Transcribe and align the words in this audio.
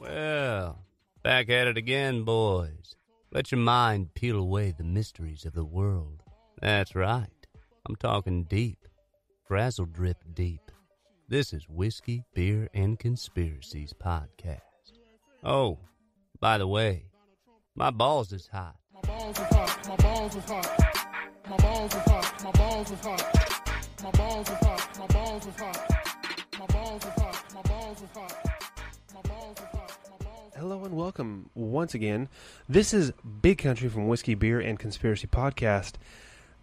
Well, 0.00 0.78
back 1.22 1.50
at 1.50 1.66
it 1.66 1.76
again, 1.76 2.24
boys. 2.24 2.96
Let 3.32 3.52
your 3.52 3.60
mind 3.60 4.14
peel 4.14 4.38
away 4.38 4.72
the 4.72 4.82
mysteries 4.82 5.44
of 5.44 5.52
the 5.52 5.64
world. 5.64 6.22
That's 6.58 6.94
right. 6.94 7.28
I'm 7.86 7.96
talking 7.96 8.44
deep. 8.44 8.88
Frazzle 9.46 9.84
drip 9.84 10.16
deep. 10.32 10.70
This 11.28 11.52
is 11.52 11.68
Whiskey, 11.68 12.24
Beer, 12.34 12.70
and 12.72 12.98
Conspiracies 12.98 13.92
podcast. 13.92 14.62
Oh, 15.44 15.78
by 16.40 16.56
the 16.56 16.66
way, 16.66 17.04
my 17.74 17.90
balls 17.90 18.32
is 18.32 18.48
hot. 18.50 18.76
My 18.94 19.02
balls 19.02 19.38
is 19.38 19.44
hot. 19.44 19.86
My 19.86 19.96
balls 19.96 20.34
is 20.34 20.44
hot. 20.44 20.80
My 21.46 21.56
balls 21.58 21.94
is 21.94 22.00
hot. 22.00 22.42
My 22.42 22.52
balls 22.52 22.90
is 22.90 23.00
hot. 23.00 24.02
My 24.02 24.10
balls 24.12 24.50
is 24.50 24.56
hot. 24.56 24.98
My 24.98 25.06
balls 25.06 25.46
is 25.46 25.56
hot. 25.56 25.88
My 26.58 26.66
balls 26.66 27.04
is 27.04 27.12
hot. 27.12 27.54
My 27.54 27.62
balls 27.62 28.02
is 28.02 28.08
hot. 28.14 28.34
My 29.14 29.22
balls 29.22 29.60
is 29.60 29.60
hot. 29.60 29.69
Hello 30.60 30.84
and 30.84 30.94
welcome 30.94 31.48
once 31.54 31.94
again. 31.94 32.28
This 32.68 32.92
is 32.92 33.14
Big 33.40 33.56
Country 33.56 33.88
from 33.88 34.08
Whiskey, 34.08 34.34
Beer, 34.34 34.60
and 34.60 34.78
Conspiracy 34.78 35.26
Podcast. 35.26 35.94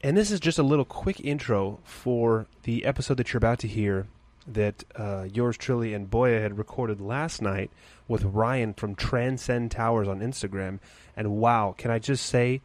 And 0.00 0.16
this 0.16 0.30
is 0.30 0.40
just 0.40 0.58
a 0.58 0.62
little 0.62 0.86
quick 0.86 1.20
intro 1.20 1.78
for 1.84 2.46
the 2.62 2.86
episode 2.86 3.18
that 3.18 3.30
you're 3.30 3.36
about 3.36 3.58
to 3.58 3.68
hear 3.68 4.06
that 4.46 4.84
uh, 4.96 5.26
yours 5.30 5.58
truly 5.58 5.92
and 5.92 6.10
Boya 6.10 6.40
had 6.40 6.56
recorded 6.56 7.02
last 7.02 7.42
night 7.42 7.70
with 8.08 8.24
Ryan 8.24 8.72
from 8.72 8.94
Transcend 8.94 9.70
Towers 9.70 10.08
on 10.08 10.20
Instagram. 10.20 10.78
And 11.14 11.32
wow, 11.32 11.74
can 11.76 11.90
I 11.90 11.98
just 11.98 12.24
say, 12.24 12.62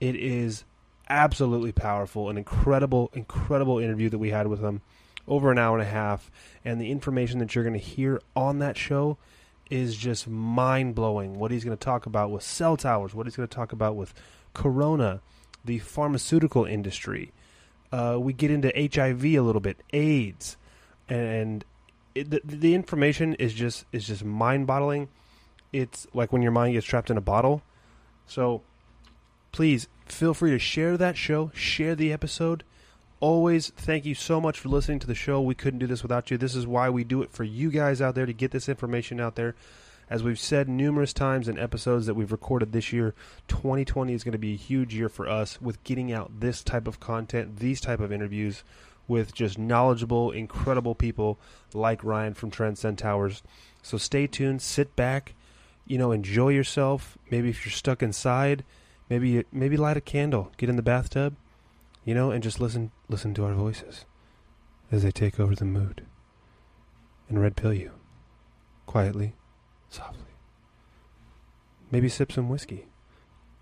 it 0.00 0.16
is 0.16 0.64
absolutely 1.10 1.72
powerful, 1.72 2.30
an 2.30 2.38
incredible, 2.38 3.10
incredible 3.12 3.80
interview 3.80 4.08
that 4.08 4.18
we 4.18 4.30
had 4.30 4.46
with 4.46 4.60
him 4.62 4.80
over 5.28 5.52
an 5.52 5.58
hour 5.58 5.76
and 5.76 5.86
a 5.86 5.90
half. 5.90 6.30
And 6.64 6.80
the 6.80 6.90
information 6.90 7.38
that 7.40 7.54
you're 7.54 7.64
going 7.64 7.78
to 7.78 7.78
hear 7.78 8.22
on 8.34 8.60
that 8.60 8.78
show 8.78 9.18
is 9.70 9.96
just 9.96 10.28
mind 10.28 10.94
blowing. 10.94 11.38
What 11.38 11.50
he's 11.50 11.64
going 11.64 11.76
to 11.76 11.82
talk 11.82 12.06
about 12.06 12.30
with 12.30 12.42
cell 12.42 12.76
towers, 12.76 13.14
what 13.14 13.26
he's 13.26 13.36
going 13.36 13.48
to 13.48 13.54
talk 13.54 13.72
about 13.72 13.96
with 13.96 14.12
Corona, 14.52 15.20
the 15.64 15.78
pharmaceutical 15.78 16.64
industry. 16.64 17.32
Uh, 17.92 18.18
we 18.20 18.32
get 18.32 18.50
into 18.50 18.72
HIV 18.76 19.24
a 19.24 19.40
little 19.40 19.60
bit, 19.60 19.78
AIDS, 19.92 20.56
and 21.08 21.64
it, 22.14 22.30
the, 22.30 22.40
the 22.44 22.74
information 22.74 23.34
is 23.34 23.54
just 23.54 23.84
is 23.92 24.06
just 24.06 24.24
mind 24.24 24.66
boggling. 24.66 25.08
It's 25.72 26.06
like 26.12 26.32
when 26.32 26.42
your 26.42 26.52
mind 26.52 26.74
gets 26.74 26.86
trapped 26.86 27.10
in 27.10 27.16
a 27.16 27.22
bottle. 27.22 27.62
So 28.26 28.62
please 29.52 29.88
feel 30.06 30.34
free 30.34 30.50
to 30.50 30.58
share 30.58 30.96
that 30.96 31.16
show, 31.16 31.50
share 31.54 31.94
the 31.94 32.12
episode. 32.12 32.64
Always 33.20 33.68
thank 33.68 34.06
you 34.06 34.14
so 34.14 34.40
much 34.40 34.58
for 34.58 34.70
listening 34.70 34.98
to 35.00 35.06
the 35.06 35.14
show. 35.14 35.42
We 35.42 35.54
couldn't 35.54 35.80
do 35.80 35.86
this 35.86 36.02
without 36.02 36.30
you. 36.30 36.38
This 36.38 36.54
is 36.54 36.66
why 36.66 36.88
we 36.88 37.04
do 37.04 37.20
it 37.20 37.30
for 37.30 37.44
you 37.44 37.70
guys 37.70 38.00
out 38.00 38.14
there 38.14 38.24
to 38.24 38.32
get 38.32 38.50
this 38.50 38.66
information 38.66 39.20
out 39.20 39.34
there. 39.36 39.54
As 40.08 40.22
we've 40.22 40.38
said 40.38 40.70
numerous 40.70 41.12
times 41.12 41.46
in 41.46 41.58
episodes 41.58 42.06
that 42.06 42.14
we've 42.14 42.32
recorded 42.32 42.72
this 42.72 42.94
year, 42.94 43.14
2020 43.46 44.14
is 44.14 44.24
going 44.24 44.32
to 44.32 44.38
be 44.38 44.54
a 44.54 44.56
huge 44.56 44.94
year 44.94 45.10
for 45.10 45.28
us 45.28 45.60
with 45.60 45.84
getting 45.84 46.10
out 46.10 46.40
this 46.40 46.64
type 46.64 46.88
of 46.88 46.98
content, 46.98 47.58
these 47.58 47.78
type 47.78 48.00
of 48.00 48.10
interviews 48.10 48.64
with 49.06 49.34
just 49.34 49.58
knowledgeable, 49.58 50.30
incredible 50.30 50.94
people 50.94 51.38
like 51.74 52.02
Ryan 52.02 52.32
from 52.32 52.50
Transcend 52.50 52.96
Towers. 52.96 53.42
So 53.82 53.98
stay 53.98 54.26
tuned, 54.28 54.62
sit 54.62 54.96
back, 54.96 55.34
you 55.86 55.98
know, 55.98 56.10
enjoy 56.10 56.48
yourself. 56.48 57.18
Maybe 57.30 57.50
if 57.50 57.66
you're 57.66 57.72
stuck 57.72 58.02
inside, 58.02 58.64
maybe 59.10 59.44
maybe 59.52 59.76
light 59.76 59.98
a 59.98 60.00
candle, 60.00 60.52
get 60.56 60.70
in 60.70 60.76
the 60.76 60.82
bathtub, 60.82 61.36
you 62.04 62.14
know, 62.14 62.30
and 62.30 62.42
just 62.42 62.60
listen 62.60 62.90
listen 63.08 63.34
to 63.34 63.44
our 63.44 63.54
voices 63.54 64.04
as 64.90 65.02
they 65.02 65.10
take 65.10 65.38
over 65.38 65.54
the 65.54 65.64
mood 65.64 66.06
and 67.28 67.40
red 67.40 67.56
pill 67.56 67.72
you 67.72 67.92
quietly, 68.86 69.34
softly. 69.88 70.24
Maybe 71.90 72.08
sip 72.08 72.32
some 72.32 72.48
whiskey 72.48 72.86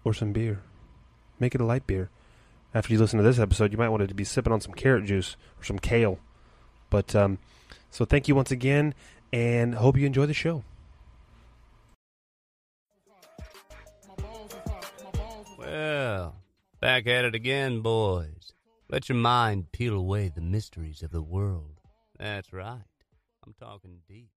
or 0.05 0.15
some 0.15 0.33
beer. 0.33 0.63
Make 1.39 1.55
it 1.55 1.61
a 1.61 1.67
light 1.67 1.87
beer. 1.87 2.11
After 2.75 2.93
you 2.93 2.99
listen 2.99 3.19
to 3.19 3.23
this 3.23 3.39
episode, 3.39 3.73
you 3.73 3.79
might 3.79 3.89
want 3.89 4.07
to 4.07 4.15
be 4.15 4.25
sipping 4.25 4.53
on 4.53 4.61
some 4.61 4.73
carrot 4.73 5.05
juice 5.05 5.37
or 5.61 5.65
some 5.65 5.79
kale. 5.79 6.19
But 6.91 7.15
um, 7.15 7.39
so 7.91 8.05
thank 8.05 8.29
you 8.29 8.35
once 8.35 8.51
again, 8.51 8.95
and 9.33 9.75
hope 9.75 9.97
you 9.97 10.07
enjoy 10.07 10.27
the 10.27 10.35
show. 10.35 10.65
Well, 15.59 16.35
back 16.81 17.07
at 17.07 17.25
it 17.25 17.35
again, 17.35 17.81
boys. 17.81 18.53
Let 18.91 19.09
your 19.09 19.19
mind 19.19 19.73
peel 19.73 19.95
away 19.95 20.31
the 20.35 20.41
mysteries 20.41 21.03
of 21.03 21.11
the 21.11 21.23
world. 21.23 21.81
That's 22.19 22.53
right. 22.53 22.83
I'm 23.45 23.55
talking 23.59 23.99
deep. 24.09 24.31